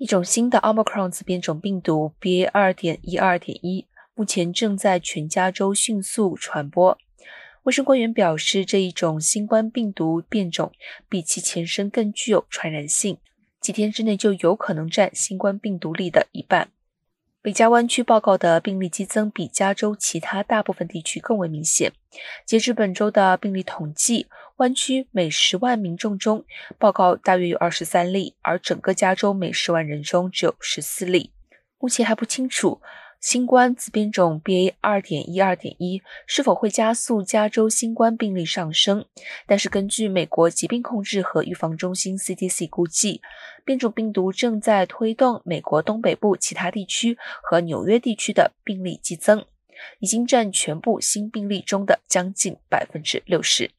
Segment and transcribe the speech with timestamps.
[0.00, 2.48] 一种新的 Omicron 子变种病毒 BA.
[2.54, 6.96] 二点一二点一，目前正在全加州迅速传播。
[7.64, 10.72] 卫生官员表示，这一种新冠病毒变种
[11.10, 13.18] 比其前身更具有传染性，
[13.60, 16.70] 几天之内就有可能占新冠病毒里的一半。
[17.42, 21.90] 北加湾区报告的病例激增比加州其他大部分地区更为明显。
[22.44, 26.44] 截至本周的病例统计，湾区每十万民众中
[26.78, 31.32] 报告大约有二十三例，而整个加州每十万人中只有十四例。
[31.78, 32.82] 目前还不清楚。
[33.20, 34.72] 新冠子变种 BA.
[34.80, 39.04] 二点一二点一是否会加速加州新冠病例上升？
[39.46, 43.20] 但是根据美国疾病控制和预防中心 CDC 估计，
[43.62, 49.44] 变种病毒正在推动美国东北部其他地区和纽约地区的病例激增，
[49.98, 53.70] 已经占全部新病例中的将近百分之六十。